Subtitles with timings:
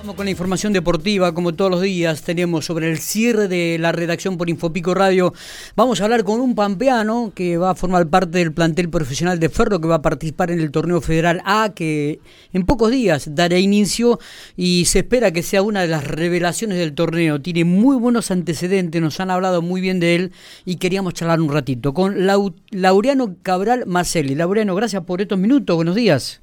[0.00, 3.92] Vamos con la información deportiva, como todos los días tenemos sobre el cierre de la
[3.92, 5.34] redacción por Infopico Radio.
[5.76, 9.50] Vamos a hablar con un pampeano que va a formar parte del plantel profesional de
[9.50, 12.18] Ferro, que va a participar en el torneo federal A, que
[12.54, 14.18] en pocos días dará inicio
[14.56, 17.42] y se espera que sea una de las revelaciones del torneo.
[17.42, 20.32] Tiene muy buenos antecedentes, nos han hablado muy bien de él
[20.64, 22.26] y queríamos charlar un ratito con
[22.70, 24.34] Laureano Cabral Macelli.
[24.34, 26.40] Laureano, gracias por estos minutos, buenos días.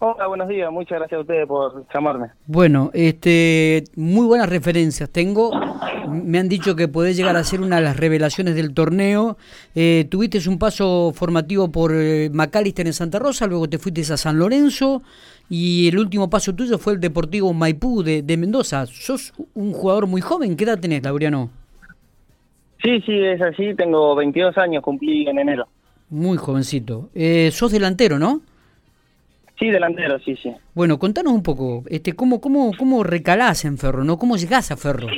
[0.00, 0.70] Hola, buenos días.
[0.70, 2.28] Muchas gracias a ustedes por llamarme.
[2.46, 5.50] Bueno, este, muy buenas referencias tengo.
[6.08, 9.36] Me han dicho que podés llegar a ser una de las revelaciones del torneo.
[9.74, 14.16] Eh, tuviste un paso formativo por eh, Macalister en Santa Rosa, luego te fuiste a
[14.16, 15.02] San Lorenzo
[15.50, 18.86] y el último paso tuyo fue el Deportivo Maipú de, Mendoza.
[18.86, 20.56] Sos un jugador muy joven.
[20.56, 21.50] ¿Qué edad tenés, Laureano?
[22.82, 23.74] Sí, sí, es así.
[23.74, 25.66] Tengo 22 años, cumplí en enero.
[26.08, 27.10] Muy jovencito.
[27.14, 28.42] Eh, sos delantero, ¿no?
[29.58, 30.54] Sí, delantero, sí, sí.
[30.74, 34.16] Bueno, contanos un poco, este, ¿cómo, cómo, cómo recalás en Ferro, no?
[34.16, 35.08] ¿Cómo llegás a Ferro?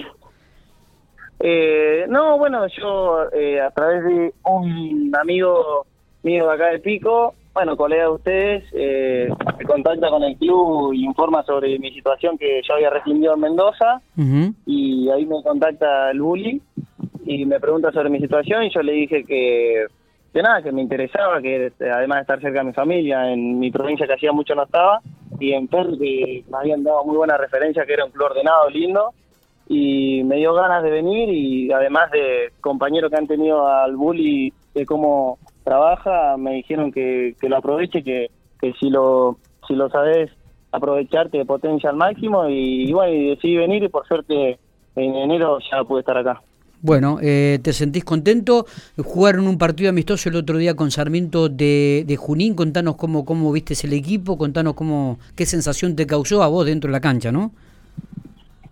[1.40, 5.86] Eh, no, bueno, yo eh, a través de un amigo
[6.22, 10.92] mío de acá de Pico, bueno, colega de ustedes, eh, me contacta con el club
[10.92, 14.00] y informa sobre mi situación que yo había rescindido en Mendoza
[14.66, 16.62] y ahí me contacta el bully
[17.24, 19.86] y me pregunta sobre mi situación y yo le dije que
[20.32, 23.70] de nada, que me interesaba, que además de estar cerca de mi familia, en mi
[23.70, 25.00] provincia que hacía mucho no estaba,
[25.38, 28.68] y en Perú que me habían dado muy buena referencia, que era un club ordenado,
[28.70, 29.12] lindo,
[29.68, 34.52] y me dio ganas de venir y además de compañeros que han tenido al bully
[34.74, 39.36] de cómo trabaja, me dijeron que, que lo aproveche, que, que si lo
[39.68, 40.30] si lo sabes
[40.72, 44.58] aprovechar te potencia al máximo y, y bueno, y decidí venir y por suerte
[44.96, 46.42] en enero ya pude estar acá.
[46.82, 48.64] Bueno, eh, ¿te sentís contento?
[48.96, 52.54] Jugaron un partido amistoso el otro día con Sarmiento de, Junín.
[52.54, 56.88] Contanos cómo, cómo viste el equipo, contanos cómo, qué sensación te causó a vos dentro
[56.88, 57.50] de la cancha, ¿no?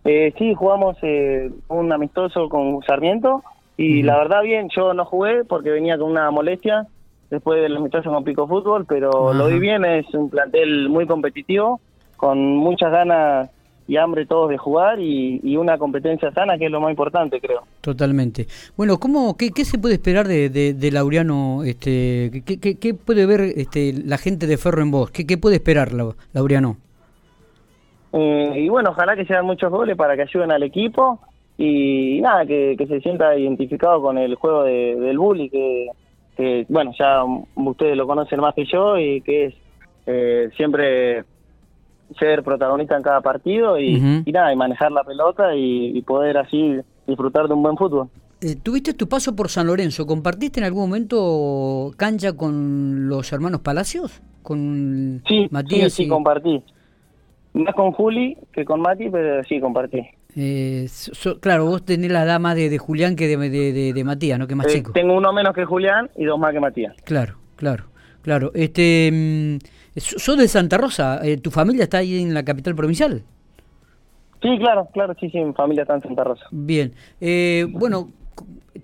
[0.05, 3.43] Eh, sí, jugamos eh, un amistoso con Sarmiento
[3.77, 6.87] y la verdad bien, yo no jugué porque venía con una molestia
[7.31, 11.81] después del amistoso con Pico Fútbol, pero lo vi bien, es un plantel muy competitivo,
[12.17, 13.51] con muchas ganas
[13.89, 17.63] y hambre todos de jugar y, una competencia sana que es lo más importante creo.
[17.81, 18.47] Totalmente.
[18.77, 23.41] Bueno cómo qué, qué se puede esperar de, de, Laureano este qué, qué, puede ver
[23.41, 25.91] este la gente de Ferro en vos qué, qué puede esperar
[26.33, 26.77] Laureano
[28.13, 31.21] eh, y bueno ojalá que sean muchos goles para que ayuden al equipo
[31.57, 35.89] y, nada que, se sienta identificado con el juego del bully que,
[36.37, 37.23] que bueno ya
[37.57, 39.55] ustedes lo conocen más que yo y que es
[40.07, 41.25] eh, siempre
[42.19, 44.01] ser protagonista en cada partido y,
[44.33, 46.77] nada, y manejar la pelota y, poder así
[47.07, 48.09] disfrutar de un buen fútbol.
[48.41, 53.61] Eh, tuviste tu paso por San Lorenzo, ¿compartiste en algún momento cancha con los hermanos
[53.61, 54.23] Palacios?
[54.43, 55.93] ¿Con sí, Matías?
[55.93, 56.63] Sí, sí, compartí.
[57.55, 60.07] Más con Juli que con Mati, pero sí, compartí.
[60.37, 60.87] Eh,
[61.41, 64.47] claro, vos tenés la dama de, de Julián que de, de, de, Matías, ¿no?
[64.47, 64.93] Que más eh, chico.
[64.93, 66.95] Tengo uno menos que Julián y dos más que Matías.
[67.05, 67.87] Claro, claro,
[68.23, 68.51] claro.
[68.55, 69.11] Este...
[69.13, 69.59] Mm,
[69.99, 71.21] ¿Sos de Santa Rosa?
[71.25, 73.23] Eh, ¿Tu familia está ahí en la capital provincial?
[74.43, 76.45] Sí, claro, claro, sí, sí, mi familia está en Santa Rosa.
[76.51, 76.93] Bien.
[77.21, 78.11] Eh, bueno,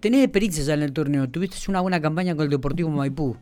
[0.00, 3.36] tenés experiencia ya en el torneo, tuviste una buena campaña con el Deportivo Maipú.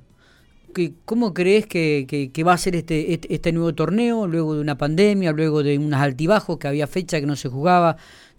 [1.04, 5.32] ¿Cómo crees que, va a ser este, este, este, nuevo torneo, luego de una pandemia,
[5.32, 7.96] luego de unos altibajos, que había fecha que no se jugaba?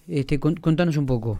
[0.08, 1.40] Este, contanos un poco.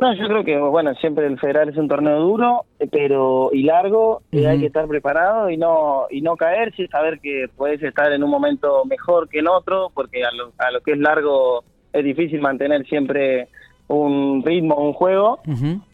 [0.00, 4.22] No, yo creo que, bueno, siempre el federal es un torneo duro, pero y largo,
[4.30, 8.22] y hay que estar preparado y no y no caerse, saber que puedes estar en
[8.22, 11.64] un momento mejor que en otro, porque a lo, a lo que es largo
[11.94, 13.48] es difícil mantener siempre
[13.88, 15.38] un ritmo, un juego,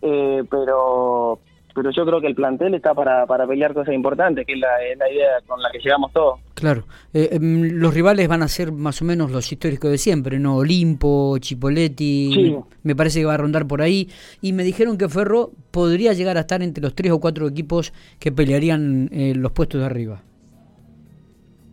[0.02, 1.38] eh, pero
[1.74, 4.68] pero yo creo que el plantel está para, para pelear cosas importantes, que es la,
[5.10, 6.40] idea con la que llegamos todos.
[6.54, 10.38] Claro, eh, em, los rivales van a ser más o menos los históricos de siempre,
[10.38, 10.56] ¿no?
[10.56, 14.08] Olimpo, Chipoletti, me parece que va a rondar por ahí,
[14.40, 17.92] y me dijeron que Ferro podría llegar a estar entre los tres o cuatro equipos
[18.18, 20.22] que pelearían eh, los puestos de arriba.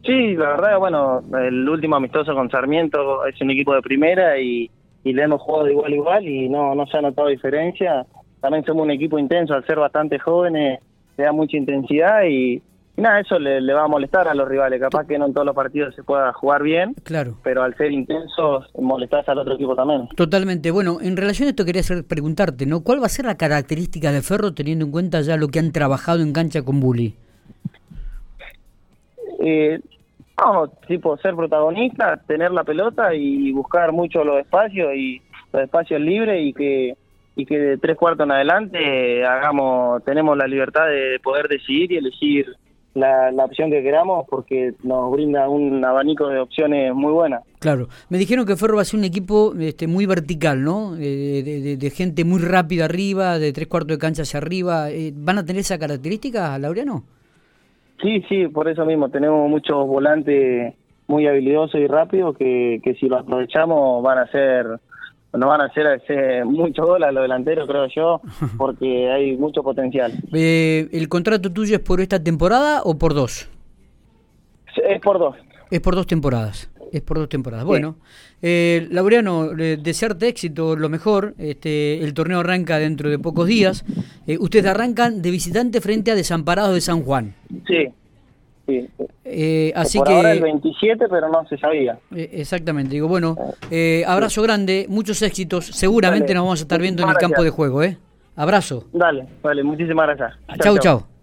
[0.05, 4.71] Sí, la verdad, bueno, el último amistoso con Sarmiento es un equipo de primera y,
[5.03, 8.05] y le hemos jugado igual igual y no, no se ha notado diferencia
[8.41, 10.79] también somos un equipo intenso, al ser bastante jóvenes,
[11.17, 12.61] le da mucha intensidad y,
[12.99, 14.79] nada, eso le, va a molestar a los rivales.
[14.79, 17.37] Capaz que no en todos los partidos se pueda jugar bien, claro.
[17.43, 20.07] pero al ser intensos molestás al otro equipo también.
[20.15, 20.71] Totalmente.
[20.71, 22.81] Bueno, en relación a esto quería hacer, preguntarte, ¿no?
[22.81, 25.71] ¿Cuál va a ser la característica de Ferro teniendo en cuenta ya lo que han
[25.71, 27.15] trabajado en cancha con Bully?
[29.41, 29.79] Eh,
[30.39, 35.21] no, tipo ser protagonista, tener la pelota y buscar mucho los espacios y
[35.51, 36.95] los espacios libres y que
[37.39, 41.97] y que de tres cuartos en adelante hagamos tenemos la libertad de poder decidir y
[41.97, 42.47] elegir
[42.95, 47.43] la, la opción que queramos porque nos brinda un abanico de opciones muy buenas.
[47.59, 47.87] Claro.
[48.09, 50.95] Me dijeron que Ferro va a ser un equipo este, muy vertical, ¿no?
[50.97, 54.89] Eh, de, de, gente muy rápida arriba, de tres cuartos de cancha hacia arriba.
[54.89, 57.03] Eh, ¿Van a tener esa característica, Laureano?
[58.01, 59.09] Sí, sí, por eso mismo.
[59.09, 60.73] Tenemos muchos volantes
[61.07, 64.79] muy habilidosos y rápidos que, que si lo aprovechamos van a ser
[65.33, 68.21] no van a hacer ese, mucho gol a los delanteros, creo yo,
[68.57, 70.13] porque hay mucho potencial.
[70.33, 73.49] Eh, ¿El contrato tuyo es por esta temporada o por dos?
[74.87, 75.35] Es por dos.
[75.69, 76.69] Es por dos temporadas.
[76.91, 77.65] Es por dos temporadas.
[77.65, 77.97] Bueno,
[78.41, 81.35] eh, Laureano, desearte éxito, lo mejor.
[81.37, 83.85] Este, el torneo arranca dentro de pocos días.
[84.25, 87.35] Eh, ustedes arrancan de visitante frente a Desamparados de San Juan.
[87.67, 87.89] Sí.
[89.25, 91.97] Eh, así por que ahora el 27, pero no se sabía.
[92.15, 92.91] Eh, exactamente.
[92.91, 93.35] Digo, bueno,
[93.69, 95.65] eh, abrazo grande, muchos éxitos.
[95.65, 97.97] Seguramente nos vamos a estar viendo en el campo de juego, ¿eh?
[98.35, 98.85] Abrazo.
[98.93, 100.39] Dale, vale, muchísimas gracias.
[100.61, 101.18] Chau, chau.